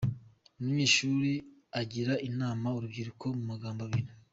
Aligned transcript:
Munyeshuri 0.61 1.33
agira 1.81 2.13
anama 2.25 2.67
urubyiruko 2.77 3.25
mu 3.37 3.43
magambo 3.51 3.81
abiri. 3.87 4.09